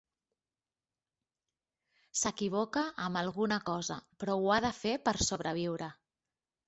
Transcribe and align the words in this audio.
S'equivoca 2.21 2.85
amb 3.09 3.21
alguna 3.21 3.59
cosa, 3.69 3.99
però 4.25 4.39
ho 4.47 4.51
ha 4.55 4.59
de 4.67 4.73
fer 4.79 4.99
per 5.09 5.15
sobreviure. 5.29 5.91